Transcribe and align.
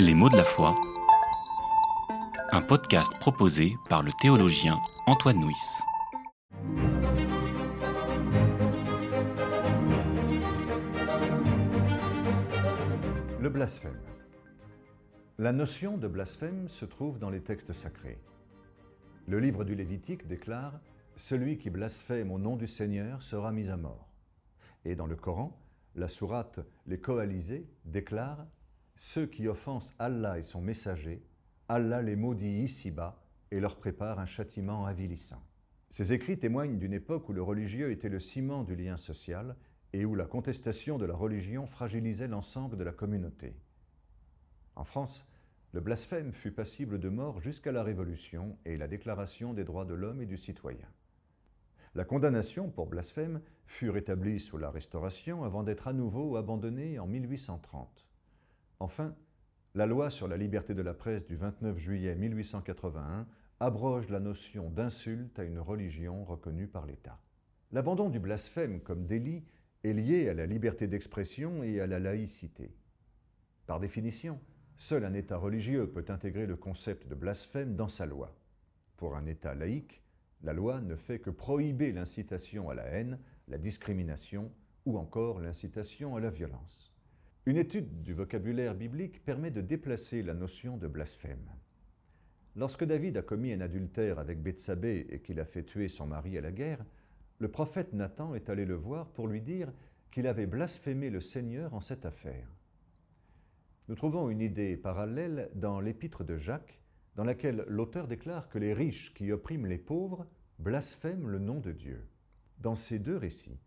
Les 0.00 0.14
mots 0.14 0.28
de 0.28 0.36
la 0.36 0.44
foi. 0.44 0.76
Un 2.52 2.62
podcast 2.62 3.12
proposé 3.18 3.74
par 3.88 4.04
le 4.04 4.12
théologien 4.12 4.78
Antoine 5.06 5.40
Nuis. 5.40 5.80
Le 13.40 13.48
blasphème. 13.48 13.98
La 15.36 15.52
notion 15.52 15.98
de 15.98 16.06
blasphème 16.06 16.68
se 16.68 16.84
trouve 16.84 17.18
dans 17.18 17.30
les 17.30 17.40
textes 17.40 17.72
sacrés. 17.72 18.18
Le 19.26 19.40
livre 19.40 19.64
du 19.64 19.74
Lévitique 19.74 20.28
déclare 20.28 20.78
Celui 21.16 21.58
qui 21.58 21.70
blasphème 21.70 22.30
au 22.30 22.38
nom 22.38 22.54
du 22.54 22.68
Seigneur 22.68 23.20
sera 23.24 23.50
mis 23.50 23.68
à 23.68 23.76
mort. 23.76 24.06
Et 24.84 24.94
dans 24.94 25.06
le 25.06 25.16
Coran, 25.16 25.58
la 25.96 26.06
sourate 26.06 26.60
Les 26.86 27.00
Coalisés 27.00 27.66
déclare 27.84 28.46
Ceux 28.98 29.26
qui 29.26 29.46
offensent 29.46 29.94
Allah 30.00 30.38
et 30.38 30.42
son 30.42 30.60
messager, 30.60 31.22
Allah 31.68 32.02
les 32.02 32.16
maudit 32.16 32.64
ici-bas 32.64 33.22
et 33.52 33.60
leur 33.60 33.76
prépare 33.76 34.18
un 34.18 34.26
châtiment 34.26 34.86
avilissant. 34.86 35.40
Ces 35.90 36.12
écrits 36.12 36.38
témoignent 36.38 36.78
d'une 36.78 36.92
époque 36.92 37.28
où 37.28 37.32
le 37.32 37.40
religieux 37.40 37.92
était 37.92 38.08
le 38.08 38.18
ciment 38.18 38.64
du 38.64 38.74
lien 38.74 38.96
social 38.96 39.54
et 39.92 40.04
où 40.04 40.16
la 40.16 40.26
contestation 40.26 40.98
de 40.98 41.06
la 41.06 41.14
religion 41.14 41.66
fragilisait 41.68 42.26
l'ensemble 42.26 42.76
de 42.76 42.82
la 42.82 42.90
communauté. 42.90 43.54
En 44.74 44.84
France, 44.84 45.24
le 45.72 45.80
blasphème 45.80 46.32
fut 46.32 46.50
passible 46.50 46.98
de 46.98 47.08
mort 47.08 47.40
jusqu'à 47.40 47.70
la 47.70 47.84
Révolution 47.84 48.58
et 48.64 48.76
la 48.76 48.88
Déclaration 48.88 49.54
des 49.54 49.64
droits 49.64 49.84
de 49.84 49.94
l'homme 49.94 50.22
et 50.22 50.26
du 50.26 50.36
citoyen. 50.36 50.88
La 51.94 52.04
condamnation 52.04 52.68
pour 52.68 52.88
blasphème 52.88 53.40
fut 53.64 53.90
rétablie 53.90 54.40
sous 54.40 54.58
la 54.58 54.70
Restauration 54.70 55.44
avant 55.44 55.62
d'être 55.62 55.86
à 55.86 55.92
nouveau 55.92 56.36
abandonnée 56.36 56.98
en 56.98 57.06
1830. 57.06 58.08
Enfin, 58.80 59.14
la 59.74 59.86
loi 59.86 60.10
sur 60.10 60.28
la 60.28 60.36
liberté 60.36 60.74
de 60.74 60.82
la 60.82 60.94
presse 60.94 61.26
du 61.26 61.36
29 61.36 61.78
juillet 61.78 62.14
1881 62.14 63.26
abroge 63.60 64.08
la 64.08 64.20
notion 64.20 64.70
d'insulte 64.70 65.38
à 65.38 65.44
une 65.44 65.58
religion 65.58 66.24
reconnue 66.24 66.68
par 66.68 66.86
l'État. 66.86 67.18
L'abandon 67.72 68.08
du 68.08 68.20
blasphème 68.20 68.80
comme 68.80 69.06
délit 69.06 69.42
est 69.84 69.92
lié 69.92 70.28
à 70.28 70.34
la 70.34 70.46
liberté 70.46 70.86
d'expression 70.86 71.62
et 71.62 71.80
à 71.80 71.86
la 71.86 71.98
laïcité. 71.98 72.72
Par 73.66 73.80
définition, 73.80 74.40
seul 74.76 75.04
un 75.04 75.12
État 75.12 75.36
religieux 75.36 75.90
peut 75.90 76.04
intégrer 76.08 76.46
le 76.46 76.56
concept 76.56 77.08
de 77.08 77.14
blasphème 77.14 77.76
dans 77.76 77.88
sa 77.88 78.06
loi. 78.06 78.34
Pour 78.96 79.16
un 79.16 79.26
État 79.26 79.54
laïque, 79.54 80.02
la 80.42 80.52
loi 80.52 80.80
ne 80.80 80.94
fait 80.94 81.18
que 81.18 81.30
prohiber 81.30 81.92
l'incitation 81.92 82.70
à 82.70 82.74
la 82.74 82.84
haine, 82.84 83.18
la 83.48 83.58
discrimination 83.58 84.52
ou 84.86 84.98
encore 84.98 85.40
l'incitation 85.40 86.16
à 86.16 86.20
la 86.20 86.30
violence. 86.30 86.92
Une 87.48 87.56
étude 87.56 88.02
du 88.02 88.12
vocabulaire 88.12 88.74
biblique 88.74 89.24
permet 89.24 89.50
de 89.50 89.62
déplacer 89.62 90.22
la 90.22 90.34
notion 90.34 90.76
de 90.76 90.86
blasphème. 90.86 91.48
Lorsque 92.56 92.84
David 92.84 93.16
a 93.16 93.22
commis 93.22 93.54
un 93.54 93.62
adultère 93.62 94.18
avec 94.18 94.42
Bethsabée 94.42 95.06
et 95.08 95.20
qu'il 95.20 95.40
a 95.40 95.46
fait 95.46 95.62
tuer 95.62 95.88
son 95.88 96.06
mari 96.06 96.36
à 96.36 96.42
la 96.42 96.52
guerre, 96.52 96.84
le 97.38 97.48
prophète 97.48 97.94
Nathan 97.94 98.34
est 98.34 98.50
allé 98.50 98.66
le 98.66 98.74
voir 98.74 99.08
pour 99.12 99.28
lui 99.28 99.40
dire 99.40 99.72
qu'il 100.10 100.26
avait 100.26 100.44
blasphémé 100.44 101.08
le 101.08 101.22
Seigneur 101.22 101.72
en 101.72 101.80
cette 101.80 102.04
affaire. 102.04 102.46
Nous 103.88 103.94
trouvons 103.94 104.28
une 104.28 104.42
idée 104.42 104.76
parallèle 104.76 105.48
dans 105.54 105.80
l'épître 105.80 106.24
de 106.24 106.36
Jacques, 106.36 106.78
dans 107.16 107.24
laquelle 107.24 107.64
l'auteur 107.66 108.08
déclare 108.08 108.50
que 108.50 108.58
les 108.58 108.74
riches 108.74 109.14
qui 109.14 109.32
oppriment 109.32 109.68
les 109.68 109.78
pauvres 109.78 110.26
blasphèment 110.58 111.28
le 111.28 111.38
nom 111.38 111.60
de 111.60 111.72
Dieu. 111.72 112.06
Dans 112.58 112.76
ces 112.76 112.98
deux 112.98 113.16
récits, 113.16 113.58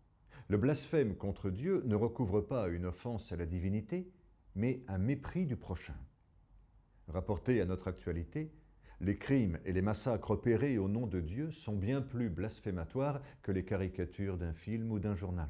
le 0.52 0.58
blasphème 0.58 1.16
contre 1.16 1.48
Dieu 1.48 1.80
ne 1.86 1.94
recouvre 1.94 2.42
pas 2.42 2.68
une 2.68 2.84
offense 2.84 3.32
à 3.32 3.36
la 3.36 3.46
divinité, 3.46 4.06
mais 4.54 4.82
un 4.86 4.98
mépris 4.98 5.46
du 5.46 5.56
prochain. 5.56 5.96
Rapporté 7.08 7.62
à 7.62 7.64
notre 7.64 7.88
actualité, 7.88 8.52
les 9.00 9.16
crimes 9.16 9.58
et 9.64 9.72
les 9.72 9.80
massacres 9.80 10.32
opérés 10.32 10.76
au 10.76 10.90
nom 10.90 11.06
de 11.06 11.22
Dieu 11.22 11.50
sont 11.52 11.74
bien 11.74 12.02
plus 12.02 12.28
blasphématoires 12.28 13.22
que 13.40 13.50
les 13.50 13.64
caricatures 13.64 14.36
d'un 14.36 14.52
film 14.52 14.92
ou 14.92 14.98
d'un 14.98 15.16
journal. 15.16 15.48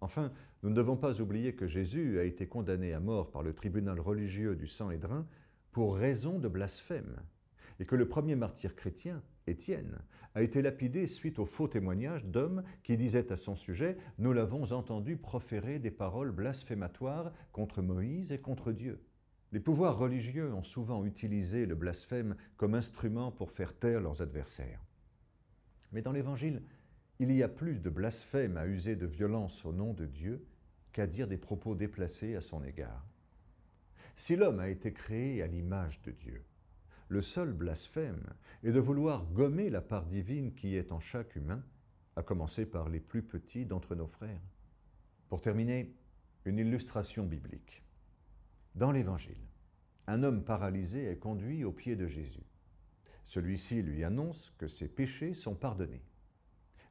Enfin, 0.00 0.30
nous 0.62 0.70
ne 0.70 0.76
devons 0.76 0.96
pas 0.96 1.20
oublier 1.20 1.56
que 1.56 1.66
Jésus 1.66 2.20
a 2.20 2.22
été 2.22 2.46
condamné 2.46 2.92
à 2.92 3.00
mort 3.00 3.32
par 3.32 3.42
le 3.42 3.54
tribunal 3.54 3.98
religieux 3.98 4.54
du 4.54 4.68
Sang-Hédrin 4.68 5.26
pour 5.72 5.96
raison 5.96 6.38
de 6.38 6.46
blasphème, 6.46 7.16
et 7.80 7.84
que 7.84 7.96
le 7.96 8.08
premier 8.08 8.36
martyr 8.36 8.74
chrétien, 8.74 9.22
Étienne, 9.46 9.98
a 10.34 10.42
été 10.42 10.62
lapidé 10.62 11.06
suite 11.06 11.38
au 11.38 11.46
faux 11.46 11.68
témoignage 11.68 12.24
d'hommes 12.24 12.62
qui 12.82 12.96
disaient 12.96 13.32
à 13.32 13.36
son 13.36 13.56
sujet 13.56 13.96
Nous 14.18 14.32
l'avons 14.32 14.72
entendu 14.72 15.16
proférer 15.16 15.78
des 15.78 15.90
paroles 15.90 16.32
blasphématoires 16.32 17.32
contre 17.52 17.82
Moïse 17.82 18.32
et 18.32 18.38
contre 18.38 18.72
Dieu. 18.72 19.00
Les 19.52 19.60
pouvoirs 19.60 19.98
religieux 19.98 20.52
ont 20.54 20.62
souvent 20.62 21.04
utilisé 21.04 21.66
le 21.66 21.74
blasphème 21.74 22.36
comme 22.56 22.74
instrument 22.74 23.30
pour 23.30 23.50
faire 23.50 23.74
taire 23.74 24.00
leurs 24.00 24.22
adversaires. 24.22 24.80
Mais 25.92 26.00
dans 26.00 26.12
l'Évangile, 26.12 26.62
il 27.18 27.30
y 27.32 27.42
a 27.42 27.48
plus 27.48 27.78
de 27.78 27.90
blasphème 27.90 28.56
à 28.56 28.66
user 28.66 28.96
de 28.96 29.06
violence 29.06 29.64
au 29.66 29.72
nom 29.72 29.92
de 29.92 30.06
Dieu 30.06 30.46
qu'à 30.92 31.06
dire 31.06 31.28
des 31.28 31.36
propos 31.36 31.74
déplacés 31.74 32.34
à 32.34 32.40
son 32.40 32.64
égard. 32.64 33.06
Si 34.16 34.36
l'homme 34.36 34.60
a 34.60 34.68
été 34.68 34.92
créé 34.92 35.42
à 35.42 35.46
l'image 35.46 36.00
de 36.02 36.12
Dieu, 36.12 36.42
le 37.12 37.20
seul 37.20 37.52
blasphème 37.52 38.24
est 38.64 38.72
de 38.72 38.80
vouloir 38.80 39.26
gommer 39.26 39.68
la 39.68 39.82
part 39.82 40.06
divine 40.06 40.54
qui 40.54 40.76
est 40.76 40.92
en 40.92 41.00
chaque 41.00 41.36
humain, 41.36 41.62
à 42.16 42.22
commencer 42.22 42.64
par 42.64 42.88
les 42.88 43.00
plus 43.00 43.22
petits 43.22 43.66
d'entre 43.66 43.94
nos 43.94 44.06
frères. 44.06 44.40
Pour 45.28 45.42
terminer, 45.42 45.94
une 46.46 46.58
illustration 46.58 47.26
biblique. 47.26 47.82
Dans 48.76 48.92
l'Évangile, 48.92 49.44
un 50.06 50.22
homme 50.22 50.42
paralysé 50.42 51.04
est 51.04 51.18
conduit 51.18 51.64
aux 51.64 51.72
pieds 51.72 51.96
de 51.96 52.06
Jésus. 52.06 52.46
Celui-ci 53.24 53.82
lui 53.82 54.04
annonce 54.04 54.50
que 54.56 54.66
ses 54.66 54.88
péchés 54.88 55.34
sont 55.34 55.54
pardonnés. 55.54 56.06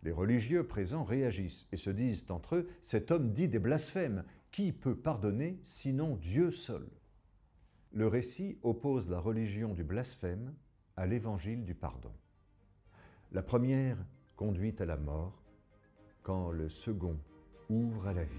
Les 0.03 0.11
religieux 0.11 0.67
présents 0.67 1.03
réagissent 1.03 1.67
et 1.71 1.77
se 1.77 1.89
disent 1.89 2.29
entre 2.29 2.57
eux, 2.57 2.69
cet 2.83 3.09
homme 3.09 3.33
dit 3.33 3.47
des 3.47 3.57
blasphèmes, 3.57 4.23
qui 4.51 4.71
peut 4.71 4.95
pardonner 4.95 5.59
sinon 5.63 6.15
Dieu 6.15 6.51
seul? 6.51 6.87
Le 7.93 8.07
récit 8.07 8.57
oppose 8.63 9.09
la 9.09 9.19
religion 9.19 9.73
du 9.73 9.83
blasphème 9.83 10.53
à 10.95 11.05
l'évangile 11.05 11.65
du 11.65 11.75
pardon. 11.75 12.11
La 13.33 13.41
première 13.41 13.97
conduit 14.37 14.73
à 14.79 14.85
la 14.85 14.95
mort, 14.95 15.43
quand 16.23 16.51
le 16.51 16.69
second 16.69 17.17
ouvre 17.69 18.07
à 18.07 18.13
la 18.13 18.23
vie. 18.23 18.29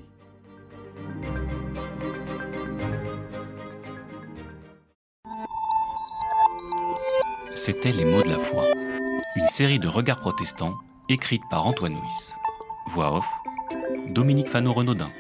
C'était 7.55 7.93
Les 7.93 8.07
mots 8.07 8.23
de 8.23 8.31
la 8.31 8.39
foi, 8.39 8.65
une 9.37 9.47
série 9.49 9.79
de 9.79 9.87
regards 9.87 10.21
protestants 10.21 10.79
écrite 11.11 11.43
par 11.51 11.67
Antoine 11.67 11.93
Nuis. 11.93 12.33
Voix 12.87 13.19
off, 13.19 13.29
Dominique 14.09 14.49
Fano-Renaudin. 14.49 15.11